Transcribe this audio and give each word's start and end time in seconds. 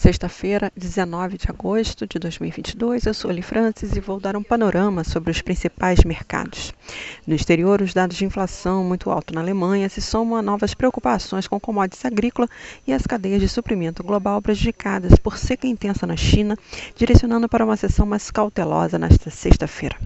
Sexta-feira, 0.00 0.70
19 0.76 1.36
de 1.38 1.50
agosto 1.50 2.06
de 2.06 2.20
2022, 2.20 3.04
eu 3.04 3.12
sou 3.12 3.32
Ali 3.32 3.42
Francis 3.42 3.96
e 3.96 4.00
vou 4.00 4.20
dar 4.20 4.36
um 4.36 4.44
panorama 4.44 5.02
sobre 5.02 5.32
os 5.32 5.42
principais 5.42 6.04
mercados. 6.04 6.72
No 7.26 7.34
exterior, 7.34 7.82
os 7.82 7.92
dados 7.92 8.16
de 8.16 8.24
inflação 8.24 8.84
muito 8.84 9.10
alto 9.10 9.34
na 9.34 9.40
Alemanha 9.40 9.88
se 9.88 10.00
somam 10.00 10.38
a 10.38 10.42
novas 10.42 10.72
preocupações 10.72 11.48
com 11.48 11.58
commodities 11.58 12.04
agrícolas 12.04 12.48
e 12.86 12.92
as 12.92 13.02
cadeias 13.02 13.40
de 13.40 13.48
suprimento 13.48 14.04
global 14.04 14.40
prejudicadas 14.40 15.18
por 15.18 15.36
seca 15.36 15.66
intensa 15.66 16.06
na 16.06 16.16
China, 16.16 16.56
direcionando 16.94 17.48
para 17.48 17.64
uma 17.64 17.76
sessão 17.76 18.06
mais 18.06 18.30
cautelosa 18.30 19.00
nesta 19.00 19.30
sexta-feira. 19.30 19.96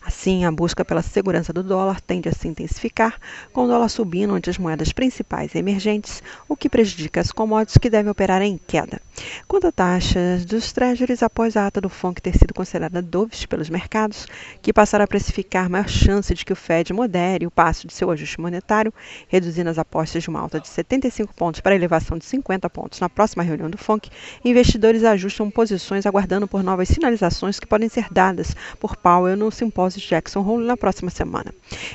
Assim, 0.00 0.44
a 0.44 0.52
busca 0.52 0.84
pela 0.84 1.02
segurança 1.02 1.52
do 1.52 1.64
dólar 1.64 2.00
tende 2.00 2.28
a 2.28 2.32
se 2.32 2.46
intensificar, 2.46 3.18
com 3.52 3.64
o 3.64 3.66
dólar 3.66 3.88
subindo 3.88 4.36
entre 4.36 4.52
as 4.52 4.58
moedas 4.58 4.92
principais 4.92 5.56
emergentes, 5.56 6.22
o 6.48 6.56
que 6.56 6.68
prejudica 6.68 7.20
as 7.20 7.32
commodities 7.32 7.78
que 7.78 7.90
devem 7.90 8.12
operar 8.12 8.42
em 8.42 8.56
queda. 8.56 9.02
Quanto 9.46 9.66
à 9.66 9.72
taxa 9.72 10.20
dos 10.46 10.72
treasuries 10.72 11.22
após 11.22 11.56
a 11.56 11.66
ata 11.66 11.80
do 11.80 11.88
FONC 11.88 12.20
ter 12.20 12.36
sido 12.36 12.54
considerada 12.54 13.02
dovish 13.02 13.46
pelos 13.46 13.68
mercados, 13.68 14.26
que 14.62 14.72
passaram 14.72 15.04
a 15.04 15.08
precificar 15.08 15.68
maior 15.68 15.88
chance 15.88 16.34
de 16.34 16.44
que 16.44 16.52
o 16.52 16.56
Fed 16.56 16.92
modere 16.92 17.46
o 17.46 17.50
passo 17.50 17.86
de 17.86 17.92
seu 17.92 18.10
ajuste 18.10 18.40
monetário, 18.40 18.92
reduzindo 19.28 19.70
as 19.70 19.78
apostas 19.78 20.22
de 20.22 20.28
uma 20.28 20.40
alta 20.40 20.60
de 20.60 20.68
75 20.68 21.34
pontos 21.34 21.60
para 21.60 21.74
elevação 21.74 22.18
de 22.18 22.24
50 22.24 22.70
pontos 22.70 23.00
na 23.00 23.08
próxima 23.08 23.42
reunião 23.42 23.70
do 23.70 23.78
FONC, 23.78 24.10
investidores 24.44 25.04
ajustam 25.04 25.50
posições 25.50 26.06
aguardando 26.06 26.46
por 26.46 26.62
novas 26.62 26.88
sinalizações 26.88 27.58
que 27.58 27.66
podem 27.66 27.88
ser 27.88 28.06
dadas 28.10 28.54
por 28.78 28.96
Powell 28.96 29.36
no 29.36 29.50
simpósio 29.50 30.00
de 30.00 30.08
Jackson 30.08 30.40
Hole 30.40 30.66
na 30.66 30.76
próxima 30.76 31.10
semana. 31.10 31.52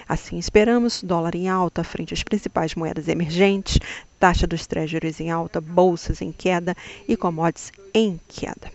Assim, 0.08 0.38
esperamos 0.38 1.04
dólar 1.04 1.36
em 1.36 1.50
alta 1.50 1.84
frente 1.84 2.14
às 2.14 2.24
principais 2.24 2.76
moedas 2.76 3.08
emergentes, 3.08 3.80
taxa 4.20 4.48
dos 4.48 4.66
treasuries 4.66 5.20
em 5.20 5.32
alta, 5.32 5.60
bolsas 5.62 6.22
em 6.22 6.32
queda 6.32 6.76
e 7.08 7.16
commodities 7.16 7.72
em 7.94 8.20
queda. 8.28 8.75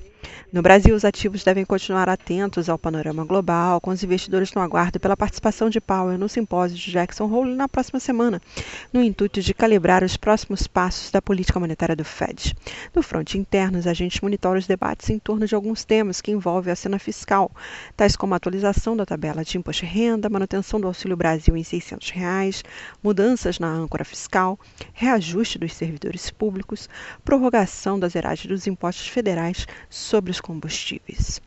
No 0.52 0.62
Brasil, 0.62 0.96
os 0.96 1.04
ativos 1.04 1.44
devem 1.44 1.64
continuar 1.64 2.08
atentos 2.08 2.68
ao 2.68 2.76
panorama 2.76 3.24
global, 3.24 3.80
com 3.80 3.90
os 3.90 4.02
investidores 4.02 4.52
no 4.52 4.60
aguardo 4.60 4.98
pela 4.98 5.16
participação 5.16 5.70
de 5.70 5.80
Powell 5.80 6.18
no 6.18 6.28
simpósio 6.28 6.76
de 6.76 6.90
Jackson 6.90 7.32
Hole 7.32 7.54
na 7.54 7.68
próxima 7.68 8.00
semana, 8.00 8.42
no 8.92 9.00
intuito 9.00 9.40
de 9.40 9.54
calibrar 9.54 10.02
os 10.02 10.16
próximos 10.16 10.66
passos 10.66 11.12
da 11.12 11.22
política 11.22 11.60
monetária 11.60 11.94
do 11.94 12.04
Fed. 12.04 12.56
No 12.92 13.00
fronte 13.00 13.38
interno, 13.38 13.78
os 13.78 13.86
agentes 13.86 14.20
monitoram 14.20 14.58
os 14.58 14.66
debates 14.66 15.08
em 15.08 15.20
torno 15.20 15.46
de 15.46 15.54
alguns 15.54 15.84
temas 15.84 16.20
que 16.20 16.32
envolvem 16.32 16.72
a 16.72 16.76
cena 16.76 16.98
fiscal, 16.98 17.48
tais 17.96 18.16
como 18.16 18.34
a 18.34 18.36
atualização 18.36 18.96
da 18.96 19.06
tabela 19.06 19.44
de 19.44 19.56
imposto 19.56 19.86
de 19.86 19.92
renda, 19.92 20.28
manutenção 20.28 20.80
do 20.80 20.88
Auxílio 20.88 21.16
Brasil 21.16 21.56
em 21.56 21.62
600 21.62 22.10
reais, 22.10 22.64
mudanças 23.00 23.60
na 23.60 23.68
âncora 23.68 24.04
fiscal, 24.04 24.58
reajuste 24.92 25.60
dos 25.60 25.74
servidores 25.74 26.28
públicos, 26.28 26.88
prorrogação 27.24 28.00
da 28.00 28.08
zeragem 28.08 28.48
dos 28.48 28.66
impostos 28.66 29.06
federais 29.06 29.64
sobre 29.88 30.29
os 30.30 30.40
combustíveis. 30.40 31.40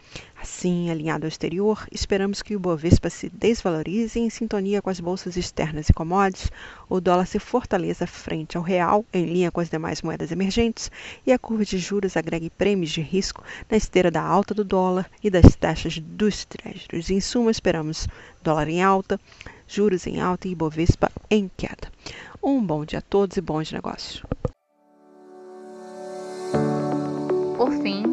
Assim, 0.43 0.89
alinhado 0.89 1.25
ao 1.25 1.29
exterior, 1.29 1.87
esperamos 1.89 2.41
que 2.41 2.55
o 2.55 2.59
Bovespa 2.59 3.09
se 3.09 3.29
desvalorize 3.29 4.19
em 4.19 4.29
sintonia 4.29 4.81
com 4.81 4.89
as 4.89 4.99
bolsas 4.99 5.37
externas 5.37 5.87
e 5.87 5.93
commodities, 5.93 6.51
o 6.89 6.99
dólar 6.99 7.25
se 7.25 7.39
fortaleça 7.39 8.05
frente 8.05 8.57
ao 8.57 8.63
real, 8.63 9.05
em 9.13 9.25
linha 9.25 9.49
com 9.49 9.61
as 9.61 9.69
demais 9.69 10.01
moedas 10.01 10.31
emergentes, 10.31 10.91
e 11.25 11.31
a 11.31 11.39
curva 11.39 11.63
de 11.63 11.77
juros 11.77 12.17
agregue 12.17 12.49
prêmios 12.49 12.91
de 12.91 13.01
risco 13.01 13.41
na 13.71 13.77
esteira 13.77 14.11
da 14.11 14.21
alta 14.21 14.53
do 14.53 14.65
dólar 14.65 15.09
e 15.23 15.29
das 15.29 15.55
taxas 15.55 15.97
dos 15.97 16.43
treasuries. 16.43 17.09
Em 17.09 17.21
suma, 17.21 17.49
esperamos 17.49 18.07
dólar 18.43 18.67
em 18.67 18.83
alta, 18.83 19.19
juros 19.65 20.05
em 20.05 20.19
alta 20.19 20.47
e 20.47 20.55
Bovespa 20.55 21.09
em 21.31 21.49
queda. 21.55 21.89
Um 22.43 22.61
bom 22.61 22.83
dia 22.83 22.99
a 22.99 23.01
todos 23.01 23.37
e 23.37 23.41
bons 23.41 23.71
negócios. 23.71 24.21
Por 27.57 27.71
fim, 27.81 28.12